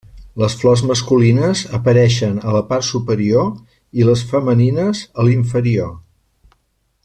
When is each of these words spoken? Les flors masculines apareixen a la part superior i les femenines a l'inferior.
Les 0.43 0.53
flors 0.61 0.81
masculines 0.91 1.61
apareixen 1.79 2.33
a 2.51 2.55
la 2.55 2.63
part 2.71 2.87
superior 2.89 3.53
i 4.01 4.09
les 4.11 4.25
femenines 4.33 5.03
a 5.25 5.29
l'inferior. 5.29 5.97